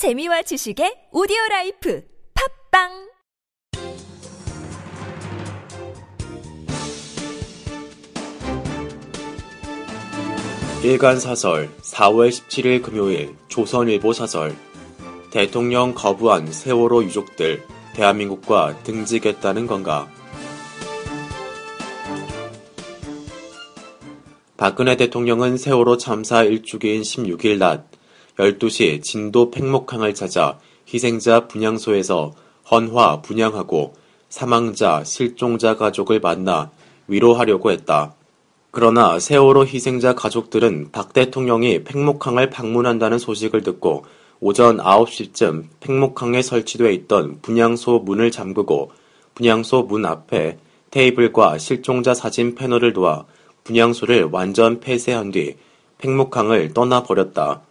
재미와 0.00 0.40
지식의 0.40 1.12
오디오 1.12 1.36
라이프 1.50 2.02
팟빵 2.72 2.88
일간 10.82 11.20
사설 11.20 11.68
4월 11.82 12.30
17일 12.30 12.80
금요일 12.80 13.34
조선일보 13.48 14.14
사설 14.14 14.56
대통령 15.30 15.92
거부한 15.92 16.50
세월호 16.50 17.04
유족들 17.04 17.62
대한민국과 17.92 18.82
등지겠다는 18.82 19.66
건가? 19.66 20.08
박근혜 24.56 24.96
대통령은 24.96 25.58
세월호 25.58 25.98
참사 25.98 26.42
1주기인 26.44 27.02
16일 27.02 27.58
낮 27.58 27.89
12시 28.40 29.02
진도 29.02 29.50
팽목항을 29.50 30.14
찾아 30.14 30.58
희생자 30.92 31.46
분향소에서 31.46 32.32
헌화 32.70 33.20
분향하고 33.20 33.94
사망자, 34.28 35.04
실종자 35.04 35.76
가족을 35.76 36.20
만나 36.20 36.70
위로하려고 37.06 37.70
했다. 37.70 38.14
그러나 38.70 39.18
세월호 39.18 39.66
희생자 39.66 40.14
가족들은 40.14 40.90
박 40.92 41.12
대통령이 41.12 41.84
팽목항을 41.84 42.50
방문한다는 42.50 43.18
소식을 43.18 43.62
듣고 43.62 44.04
오전 44.40 44.78
9시쯤 44.78 45.64
팽목항에 45.80 46.40
설치되어 46.40 46.90
있던 46.90 47.40
분향소 47.42 47.98
문을 48.00 48.30
잠그고 48.30 48.92
분향소 49.34 49.82
문 49.82 50.06
앞에 50.06 50.58
테이블과 50.90 51.58
실종자 51.58 52.14
사진 52.14 52.54
패널을 52.54 52.92
놓아 52.92 53.24
분향소를 53.64 54.28
완전 54.30 54.80
폐쇄한 54.80 55.32
뒤 55.32 55.56
팽목항을 55.98 56.72
떠나버렸다. 56.72 57.62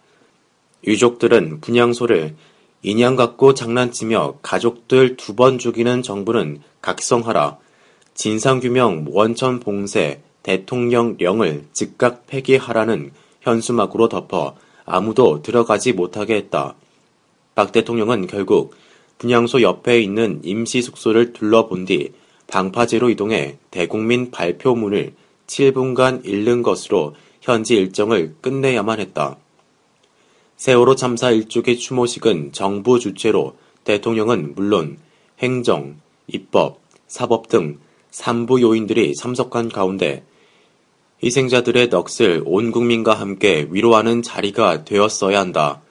유족들은 0.85 1.61
분향소를 1.61 2.35
인양 2.81 3.15
갖고 3.15 3.53
장난치며 3.53 4.39
가족들 4.41 5.17
두 5.17 5.35
번 5.35 5.57
죽이는 5.57 6.01
정부는 6.01 6.61
각성하라. 6.81 7.57
진상규명 8.13 9.07
원천 9.09 9.59
봉쇄 9.59 10.21
대통령령을 10.43 11.65
즉각 11.73 12.27
폐기하라는 12.27 13.11
현수막으로 13.41 14.09
덮어 14.09 14.55
아무도 14.85 15.41
들어가지 15.41 15.93
못하게 15.93 16.35
했다. 16.35 16.75
박 17.55 17.71
대통령은 17.71 18.27
결국 18.27 18.75
분향소 19.17 19.61
옆에 19.61 20.01
있는 20.01 20.39
임시 20.43 20.81
숙소를 20.81 21.33
둘러본 21.33 21.85
뒤 21.85 22.13
방파제로 22.47 23.09
이동해 23.09 23.57
대국민 23.69 24.31
발표문을 24.31 25.13
7분간 25.47 26.25
읽는 26.25 26.63
것으로 26.63 27.15
현지 27.41 27.75
일정을 27.75 28.35
끝내야만 28.41 28.99
했다. 28.99 29.37
세월호 30.59 30.95
참사 30.95 31.31
일주기 31.31 31.79
추모식은 31.79 32.51
정부 32.51 32.99
주최로 32.99 33.55
대통령은 33.85 34.55
물론 34.55 34.97
행정, 35.39 35.95
입법, 36.27 36.81
사법 37.07 37.47
등 37.47 37.79
3부 38.11 38.59
요인들이 38.59 39.15
참석한 39.15 39.69
가운데 39.69 40.25
희생자들의 41.23 41.89
넋을 41.89 42.43
온 42.45 42.71
국민과 42.71 43.13
함께 43.13 43.69
위로하는 43.71 44.21
자리가 44.21 44.83
되었어야 44.83 45.39
한다. 45.39 45.81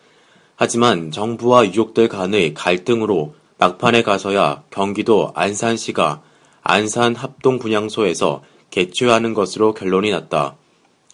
하지만 0.54 1.12
정부와 1.12 1.64
유족들 1.64 2.08
간의 2.08 2.52
갈등으로 2.52 3.34
막판에 3.56 4.02
가서야 4.02 4.64
경기도 4.68 5.32
안산시가 5.34 6.20
안산 6.60 7.14
합동분향소에서 7.14 8.42
개최하는 8.68 9.32
것으로 9.32 9.72
결론이 9.72 10.10
났다. 10.10 10.56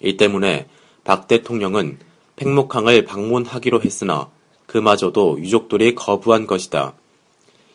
이 0.02 0.16
때문에 0.16 0.66
박 1.05 1.28
대통령은 1.28 2.00
팽목항을 2.36 3.04
방문하기로 3.04 3.82
했으나 3.82 4.30
그마저도 4.66 5.38
유족들이 5.40 5.94
거부한 5.94 6.46
것이다. 6.46 6.94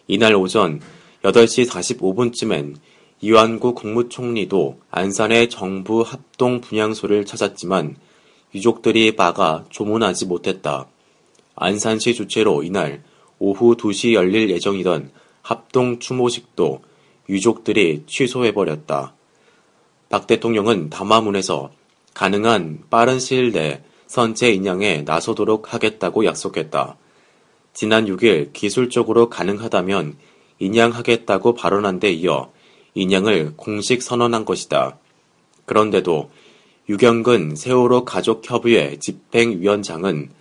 이날 0.08 0.36
오전 0.36 0.82
8시 1.24 1.70
45분쯤엔 1.70 2.76
이완구 3.22 3.74
국무총리도 3.74 4.80
안산의 4.92 5.50
정부 5.50 6.02
합동 6.02 6.62
분향소를 6.62 7.26
찾았지만 7.26 7.98
유족들이 8.56 9.14
막아 9.16 9.66
조문하지 9.70 10.26
못했다. 10.26 10.88
안산시 11.56 12.14
주최로 12.14 12.64
이날 12.64 13.04
오후 13.38 13.76
2시 13.76 14.14
열릴 14.14 14.50
예정이던 14.50 15.12
합동 15.42 16.00
추모식도 16.00 16.82
유족들이 17.30 18.04
취소해버렸다. 18.08 19.14
박 20.10 20.26
대통령은 20.26 20.90
담화문에서 20.90 21.72
가능한 22.14 22.86
빠른 22.90 23.20
시일 23.20 23.52
내 23.52 23.84
선체 24.10 24.52
인양에 24.52 25.04
나서도록 25.04 25.72
하겠다고 25.72 26.26
약속했다. 26.26 26.98
지난 27.74 28.08
6일 28.08 28.52
기술적으로 28.54 29.30
가능하다면 29.30 30.16
인양하겠다고 30.58 31.54
발언한 31.54 32.00
데 32.00 32.12
이어 32.12 32.52
인양을 32.96 33.54
공식 33.56 34.02
선언한 34.02 34.46
것이다. 34.46 34.98
그런데도 35.66 36.32
유경근 36.90 37.56
세월호 37.56 38.04
가족협의회 38.04 38.98
집행위원장은 38.98 40.32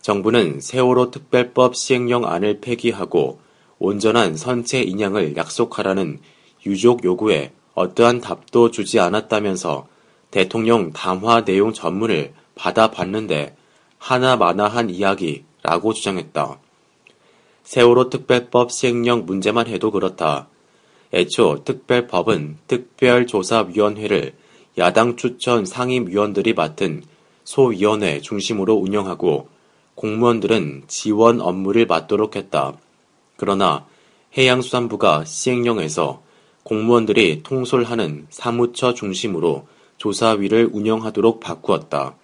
정부는 0.00 0.62
세월호 0.62 1.10
특별법 1.10 1.76
시행령 1.76 2.24
안을 2.24 2.62
폐기하고 2.62 3.38
온전한 3.78 4.34
선체 4.34 4.80
인양을 4.80 5.36
약속하라는 5.36 6.20
유족 6.64 7.04
요구에 7.04 7.52
어떠한 7.74 8.22
답도 8.22 8.70
주지 8.70 8.98
않았다면서 8.98 9.88
대통령 10.30 10.94
담화 10.94 11.44
내용 11.44 11.74
전문을 11.74 12.39
받아봤는데 12.60 13.56
하나마나한 13.98 14.90
이야기라고 14.90 15.94
주장했다. 15.94 16.58
세월호 17.64 18.10
특별법 18.10 18.70
시행령 18.70 19.24
문제만 19.24 19.66
해도 19.66 19.90
그렇다. 19.90 20.48
애초 21.14 21.64
특별법은 21.64 22.58
특별조사위원회를 22.66 24.34
야당 24.78 25.16
추천 25.16 25.64
상임위원들이 25.64 26.52
맡은 26.52 27.02
소위원회 27.44 28.20
중심으로 28.20 28.74
운영하고 28.74 29.48
공무원들은 29.94 30.84
지원 30.86 31.40
업무를 31.40 31.86
맡도록 31.86 32.36
했다. 32.36 32.74
그러나 33.36 33.86
해양수산부가 34.36 35.24
시행령에서 35.24 36.22
공무원들이 36.62 37.42
통솔하는 37.42 38.26
사무처 38.30 38.94
중심으로 38.94 39.66
조사위를 39.96 40.70
운영하도록 40.72 41.40
바꾸었다. 41.40 42.14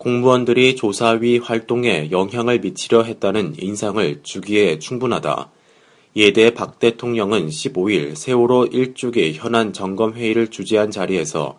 공무원들이 0.00 0.76
조사위 0.76 1.36
활동에 1.36 2.10
영향을 2.10 2.60
미치려 2.60 3.02
했다는 3.02 3.56
인상을 3.58 4.20
주기에 4.22 4.78
충분하다. 4.78 5.50
이에 6.14 6.32
대해 6.32 6.54
박 6.54 6.78
대통령은 6.78 7.48
15일 7.48 8.16
세월호 8.16 8.70
1주기 8.70 9.34
현안 9.34 9.74
점검회의를 9.74 10.48
주재한 10.48 10.90
자리에서 10.90 11.58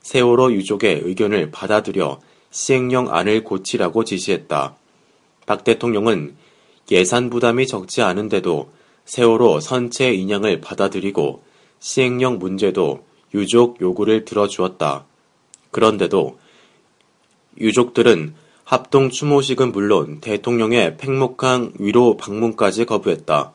세월호 0.00 0.54
유족의 0.54 1.02
의견을 1.04 1.50
받아들여 1.50 2.18
시행령 2.50 3.14
안을 3.14 3.44
고치라고 3.44 4.04
지시했다. 4.04 4.74
박 5.44 5.62
대통령은 5.62 6.34
예산 6.92 7.28
부담이 7.28 7.66
적지 7.66 8.00
않은데도 8.00 8.72
세월호 9.04 9.60
선체 9.60 10.14
인양을 10.14 10.62
받아들이고 10.62 11.42
시행령 11.78 12.38
문제도 12.38 13.04
유족 13.34 13.82
요구를 13.82 14.24
들어주었다. 14.24 15.04
그런데도 15.70 16.38
유족들은 17.60 18.34
합동 18.64 19.10
추모식은 19.10 19.72
물론 19.72 20.20
대통령의 20.20 20.96
팽목항 20.96 21.72
위로 21.78 22.16
방문까지 22.16 22.84
거부했다. 22.86 23.52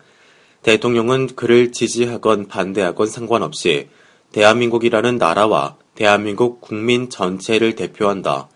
대통령은 0.63 1.27
그를 1.35 1.71
지지하건 1.71 2.47
반대하건 2.47 3.07
상관없이 3.07 3.87
대한민국이라는 4.31 5.17
나라와 5.17 5.77
대한민국 5.95 6.61
국민 6.61 7.09
전체를 7.09 7.75
대표한다. 7.75 8.49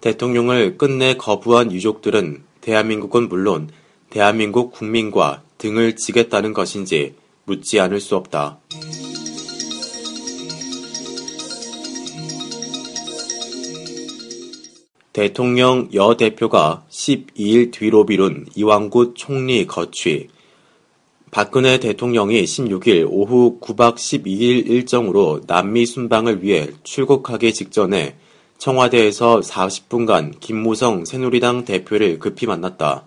대통령을 0.00 0.78
끝내 0.78 1.14
거부한 1.14 1.72
유족들은 1.72 2.42
대한민국은 2.60 3.28
물론 3.28 3.68
대한민국 4.08 4.72
국민과 4.72 5.42
등을 5.58 5.96
지겠다는 5.96 6.52
것인지 6.52 7.14
묻지 7.44 7.80
않을 7.80 8.00
수 8.00 8.16
없다. 8.16 8.58
대통령 15.12 15.90
여 15.92 16.16
대표가 16.16 16.86
12일 16.88 17.70
뒤로 17.70 18.06
미룬 18.06 18.46
이왕구 18.54 19.12
총리 19.12 19.66
거취. 19.66 20.28
박근혜 21.30 21.78
대통령이 21.78 22.42
16일 22.44 23.06
오후 23.10 23.58
9박 23.60 23.96
12일 23.96 24.70
일정으로 24.70 25.42
남미 25.46 25.84
순방을 25.84 26.42
위해 26.42 26.70
출국하기 26.82 27.52
직전에 27.52 28.16
청와대에서 28.56 29.40
40분간 29.40 30.40
김무성 30.40 31.04
새누리당 31.04 31.66
대표를 31.66 32.18
급히 32.18 32.46
만났다. 32.46 33.06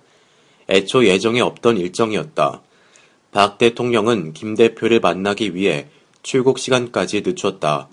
애초 0.70 1.06
예정에 1.06 1.42
없던 1.42 1.78
일정이었다. 1.78 2.62
박 3.32 3.58
대통령은 3.58 4.34
김 4.34 4.54
대표를 4.54 5.00
만나기 5.00 5.56
위해 5.56 5.88
출국 6.22 6.60
시간까지 6.60 7.24
늦췄다. 7.26 7.90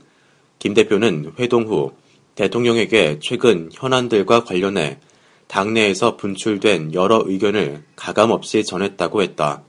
김 0.58 0.74
대표는 0.74 1.32
회동 1.38 1.66
후 1.66 1.92
대통령에게 2.34 3.18
최근 3.20 3.68
현안들과 3.72 4.44
관련해 4.44 4.98
당내에서 5.48 6.16
분출된 6.16 6.94
여러 6.94 7.22
의견을 7.26 7.84
가감없이 7.94 8.64
전했다고 8.64 9.22
했다. 9.22 9.62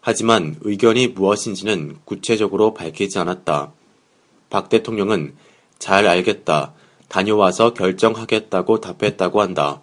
하지만 0.00 0.56
의견이 0.62 1.08
무엇인지는 1.08 1.98
구체적으로 2.06 2.72
밝히지 2.72 3.18
않았다. 3.18 3.72
박 4.48 4.68
대통령은 4.70 5.34
잘 5.78 6.06
알겠다. 6.06 6.72
다녀와서 7.08 7.74
결정하겠다고 7.74 8.80
답했다고 8.80 9.42
한다. 9.42 9.82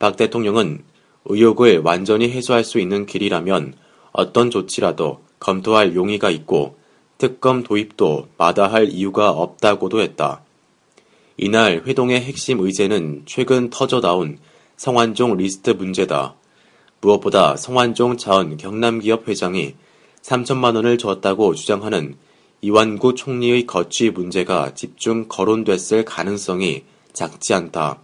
박 0.00 0.16
대통령은 0.16 0.82
의혹을 1.26 1.82
완전히 1.84 2.30
해소할 2.30 2.64
수 2.64 2.80
있는 2.80 3.06
길이라면 3.06 3.74
어떤 4.12 4.50
조치라도 4.50 5.20
검토할 5.38 5.94
용의가 5.94 6.30
있고 6.30 6.76
특검 7.18 7.62
도입도 7.62 8.28
마다할 8.36 8.88
이유가 8.88 9.30
없다고도 9.30 10.00
했다. 10.00 10.42
이날 11.42 11.84
회동의 11.86 12.20
핵심 12.20 12.60
의제는 12.60 13.22
최근 13.24 13.70
터져 13.70 14.02
나온 14.02 14.36
성완종 14.76 15.38
리스트 15.38 15.70
문제다. 15.70 16.34
무엇보다 17.00 17.56
성완종 17.56 18.18
전 18.18 18.58
경남기업 18.58 19.26
회장이 19.26 19.74
3천만 20.20 20.76
원을 20.76 20.98
줬다고 20.98 21.54
주장하는 21.54 22.16
이완구 22.60 23.14
총리의 23.14 23.64
거취 23.64 24.10
문제가 24.10 24.74
집중 24.74 25.28
거론됐을 25.28 26.04
가능성이 26.04 26.84
작지 27.14 27.54
않다. 27.54 28.00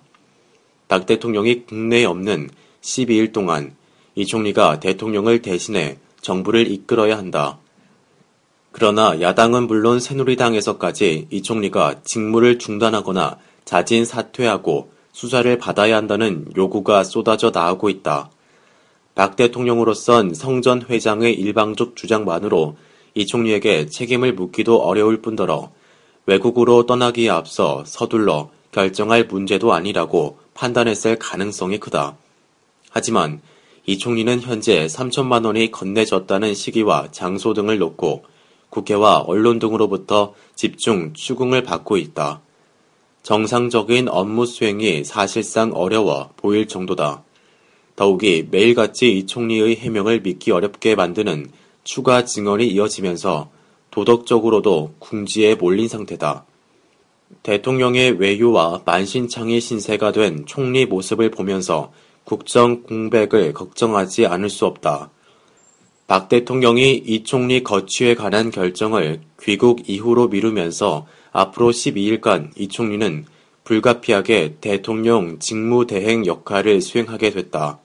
박 0.88 1.04
대통령이 1.04 1.66
국내에 1.66 2.06
없는 2.06 2.48
12일 2.80 3.34
동안 3.34 3.76
이 4.14 4.24
총리가 4.24 4.80
대통령을 4.80 5.42
대신해 5.42 5.98
정부를 6.22 6.72
이끌어야 6.72 7.18
한다. 7.18 7.58
그러나 8.78 9.22
야당은 9.22 9.68
물론 9.68 10.00
새누리당에서까지 10.00 11.28
이 11.30 11.42
총리가 11.42 12.02
직무를 12.04 12.58
중단하거나 12.58 13.38
자진 13.64 14.04
사퇴하고 14.04 14.90
수사를 15.12 15.56
받아야 15.56 15.96
한다는 15.96 16.44
요구가 16.58 17.02
쏟아져 17.02 17.50
나오고 17.54 17.88
있다. 17.88 18.30
박 19.14 19.34
대통령으로선 19.34 20.34
성전 20.34 20.82
회장의 20.82 21.32
일방적 21.32 21.96
주장만으로 21.96 22.76
이 23.14 23.24
총리에게 23.24 23.86
책임을 23.86 24.34
묻기도 24.34 24.82
어려울 24.82 25.22
뿐더러 25.22 25.70
외국으로 26.26 26.84
떠나기에 26.84 27.30
앞서 27.30 27.82
서둘러 27.86 28.50
결정할 28.72 29.24
문제도 29.24 29.72
아니라고 29.72 30.38
판단했을 30.52 31.18
가능성이 31.18 31.78
크다. 31.78 32.18
하지만 32.90 33.40
이 33.86 33.96
총리는 33.96 34.42
현재 34.42 34.84
3천만 34.84 35.46
원이 35.46 35.70
건네졌다는 35.70 36.52
시기와 36.52 37.08
장소 37.10 37.54
등을 37.54 37.78
놓고 37.78 38.35
국회와 38.76 39.24
언론 39.26 39.58
등으로부터 39.58 40.34
집중 40.54 41.14
추궁을 41.14 41.62
받고 41.62 41.96
있다. 41.96 42.42
정상적인 43.22 44.08
업무 44.10 44.44
수행이 44.44 45.02
사실상 45.04 45.72
어려워 45.72 46.30
보일 46.36 46.68
정도다. 46.68 47.22
더욱이 47.96 48.46
매일같이 48.50 49.16
이 49.16 49.26
총리의 49.26 49.76
해명을 49.76 50.20
믿기 50.20 50.50
어렵게 50.50 50.94
만드는 50.94 51.50
추가 51.84 52.26
증언이 52.26 52.66
이어지면서 52.68 53.48
도덕적으로도 53.90 54.96
궁지에 54.98 55.54
몰린 55.54 55.88
상태다. 55.88 56.44
대통령의 57.42 58.20
외유와 58.20 58.82
만신창이 58.84 59.58
신세가 59.58 60.12
된 60.12 60.44
총리 60.44 60.84
모습을 60.84 61.30
보면서 61.30 61.92
국정 62.24 62.82
공백을 62.82 63.54
걱정하지 63.54 64.26
않을 64.26 64.50
수 64.50 64.66
없다. 64.66 65.10
박 66.06 66.28
대통령이 66.28 67.02
이 67.04 67.24
총리 67.24 67.64
거취에 67.64 68.14
관한 68.14 68.52
결정을 68.52 69.22
귀국 69.42 69.88
이후로 69.88 70.28
미루면서 70.28 71.06
앞으로 71.32 71.70
12일간 71.70 72.50
이 72.56 72.68
총리는 72.68 73.24
불가피하게 73.64 74.56
대통령 74.60 75.40
직무대행 75.40 76.24
역할을 76.24 76.80
수행하게 76.80 77.30
됐다. 77.30 77.80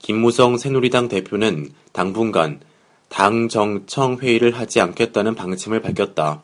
김무성 0.00 0.58
새누리당 0.58 1.06
대표는 1.06 1.70
당분간 1.92 2.60
당 3.08 3.48
정청 3.48 4.18
회의를 4.18 4.58
하지 4.58 4.80
않겠다는 4.80 5.36
방침을 5.36 5.80
밝혔다. 5.80 6.42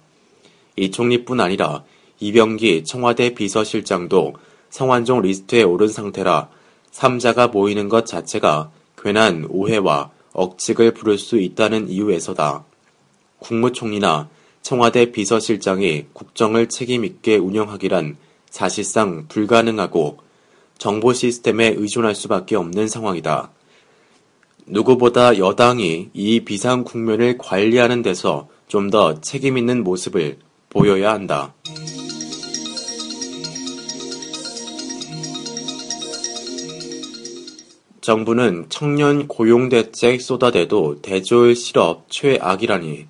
이 0.77 0.93
총리뿐 0.93 1.41
아니라 1.41 1.83
이병기 2.21 2.85
청와대 2.85 3.35
비서실장도 3.35 4.35
성완종 4.71 5.23
리스트에 5.23 5.65
오른 5.65 5.89
상태라 5.89 6.49
3자가 6.93 7.51
모이는 7.51 7.89
것 7.89 8.07
자체가 8.07 8.71
괜한 8.97 9.47
오해와 9.51 10.13
억측을 10.33 10.95
부를 10.95 11.19
수 11.19 11.39
있다는 11.39 11.89
이유에서다. 11.89 12.65
국무총리나 13.39 14.29
청와대 14.63 15.11
비서실장이 15.13 16.07
국정을 16.13 16.69
책임있게 16.69 17.37
운영하기란 17.37 18.17
사실상 18.51 19.27
불가능하고 19.29 20.19
정보 20.79 21.13
시스템에 21.13 21.75
의존할 21.77 22.15
수밖에 22.15 22.57
없는 22.57 22.89
상황이다. 22.89 23.51
누구보다 24.67 25.39
여당이 25.39 26.11
이 26.13 26.41
비상 26.41 26.85
국면을 26.85 27.39
관리하는 27.39 28.03
데서 28.03 28.49
좀 28.69 28.91
더 28.91 29.21
책임있는 29.21 29.83
모습을 29.83 30.39
보여야 30.69 31.13
한다. 31.13 31.55
정부는 38.11 38.67
청년 38.71 39.29
고용 39.29 39.69
대책 39.69 40.21
쏟아대도 40.21 41.01
대졸 41.01 41.55
실업 41.55 42.11
최악이라니. 42.11 43.07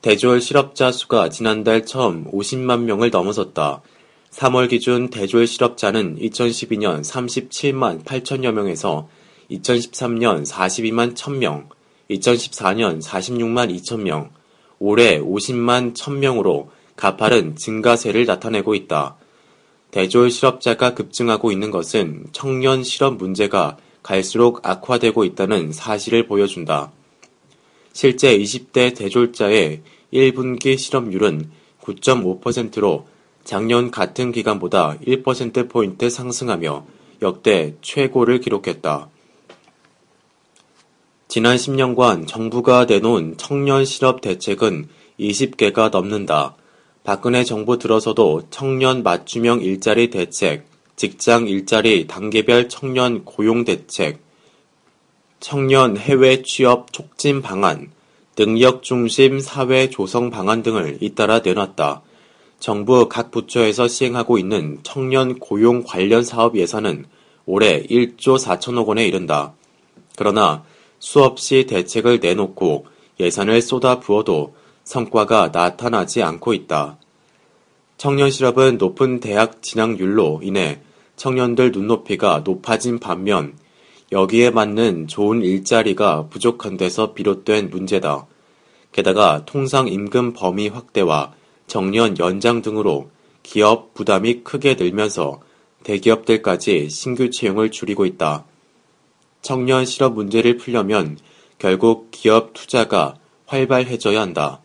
대졸 0.00 0.40
실업자 0.40 0.90
수가 0.90 1.28
지난달 1.28 1.86
처음 1.86 2.24
50만 2.24 2.80
명을 2.80 3.10
넘어섰다. 3.10 3.82
3월 4.32 4.68
기준 4.68 5.10
대졸 5.10 5.46
실업자는 5.46 6.18
2012년 6.18 7.04
37만 7.04 8.02
8천여 8.02 8.50
명에서 8.50 9.08
2013년 9.48 10.44
42만 10.44 11.14
1000명, 11.14 11.68
2014년 12.10 13.00
46만 13.00 13.72
2천명, 13.76 14.30
올해 14.80 15.20
50만 15.20 15.94
1000명으로 15.94 16.66
가파른 16.96 17.54
증가세를 17.54 18.26
나타내고 18.26 18.74
있다. 18.74 19.14
대졸 19.92 20.32
실업자가 20.32 20.94
급증하고 20.94 21.52
있는 21.52 21.70
것은 21.70 22.24
청년 22.32 22.82
실업 22.82 23.18
문제가 23.18 23.76
갈수록 24.02 24.60
악화되고 24.66 25.24
있다는 25.24 25.72
사실을 25.72 26.26
보여준다. 26.26 26.92
실제 27.92 28.36
20대 28.38 28.96
대졸자의 28.96 29.82
1분기 30.12 30.78
실업률은 30.78 31.50
9.5%로 31.82 33.06
작년 33.44 33.90
같은 33.90 34.32
기간보다 34.32 34.98
1%포인트 35.04 36.08
상승하며 36.08 36.86
역대 37.22 37.74
최고를 37.82 38.40
기록했다. 38.40 39.08
지난 41.28 41.56
10년간 41.56 42.26
정부가 42.26 42.84
내놓은 42.84 43.36
청년 43.38 43.84
실업 43.84 44.20
대책은 44.20 44.88
20개가 45.18 45.90
넘는다. 45.90 46.56
박근혜 47.04 47.42
정부 47.42 47.78
들어서도 47.78 48.42
청년 48.50 49.02
맞춤형 49.02 49.62
일자리 49.62 50.10
대책, 50.10 50.66
직장 50.96 51.48
일자리 51.48 52.06
단계별 52.06 52.68
청년 52.68 53.24
고용 53.24 53.64
대책, 53.64 54.20
청년 55.40 55.96
해외 55.96 56.42
취업 56.42 56.92
촉진 56.92 57.42
방안, 57.42 57.90
능력 58.36 58.82
중심 58.82 59.40
사회 59.40 59.90
조성 59.90 60.30
방안 60.30 60.62
등을 60.62 60.98
잇따라 61.00 61.40
내놨다. 61.40 62.02
정부 62.60 63.08
각 63.08 63.30
부처에서 63.32 63.88
시행하고 63.88 64.38
있는 64.38 64.78
청년 64.84 65.38
고용 65.38 65.82
관련 65.82 66.22
사업 66.22 66.56
예산은 66.56 67.06
올해 67.44 67.82
1조 67.82 68.38
4천억 68.38 68.86
원에 68.86 69.04
이른다. 69.04 69.54
그러나 70.16 70.64
수없이 71.00 71.66
대책을 71.66 72.20
내놓고 72.20 72.86
예산을 73.18 73.60
쏟아 73.60 73.98
부어도 73.98 74.54
성과가 74.84 75.50
나타나지 75.52 76.22
않고 76.22 76.54
있다. 76.54 76.98
청년 78.02 78.32
실업은 78.32 78.78
높은 78.78 79.20
대학 79.20 79.62
진학률로 79.62 80.40
인해 80.42 80.80
청년들 81.14 81.70
눈높이가 81.70 82.42
높아진 82.44 82.98
반면 82.98 83.56
여기에 84.10 84.50
맞는 84.50 85.06
좋은 85.06 85.40
일자리가 85.42 86.26
부족한 86.26 86.76
데서 86.76 87.14
비롯된 87.14 87.70
문제다. 87.70 88.26
게다가 88.90 89.44
통상 89.46 89.86
임금 89.86 90.32
범위 90.32 90.66
확대와 90.66 91.32
정년 91.68 92.18
연장 92.18 92.60
등으로 92.60 93.08
기업 93.44 93.94
부담이 93.94 94.42
크게 94.42 94.74
늘면서 94.74 95.40
대기업들까지 95.84 96.90
신규 96.90 97.30
채용을 97.30 97.70
줄이고 97.70 98.04
있다. 98.04 98.44
청년 99.42 99.86
실업 99.86 100.14
문제를 100.14 100.56
풀려면 100.56 101.18
결국 101.56 102.08
기업 102.10 102.52
투자가 102.52 103.14
활발해져야 103.46 104.20
한다. 104.20 104.60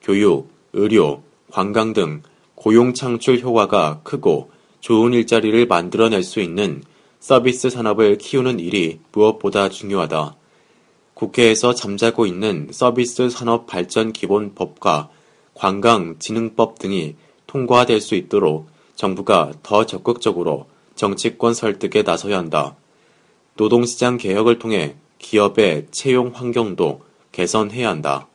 교육, 0.00 0.48
의료, 0.74 1.24
관광 1.50 1.92
등 1.92 2.22
고용 2.58 2.92
창출 2.92 3.38
효과가 3.38 4.00
크고 4.02 4.50
좋은 4.80 5.12
일자리를 5.12 5.64
만들어낼 5.68 6.24
수 6.24 6.40
있는 6.40 6.82
서비스 7.20 7.70
산업을 7.70 8.18
키우는 8.18 8.58
일이 8.58 8.98
무엇보다 9.12 9.68
중요하다. 9.68 10.34
국회에서 11.14 11.72
잠자고 11.72 12.26
있는 12.26 12.66
서비스 12.72 13.30
산업 13.30 13.68
발전 13.68 14.12
기본법과 14.12 15.08
관광진흥법 15.54 16.80
등이 16.80 17.14
통과될 17.46 18.00
수 18.00 18.16
있도록 18.16 18.68
정부가 18.96 19.52
더 19.62 19.86
적극적으로 19.86 20.66
정치권 20.96 21.54
설득에 21.54 22.02
나서야 22.02 22.38
한다. 22.38 22.74
노동시장 23.56 24.16
개혁을 24.16 24.58
통해 24.58 24.96
기업의 25.20 25.86
채용 25.92 26.32
환경도 26.34 27.02
개선해야 27.30 27.88
한다. 27.88 28.26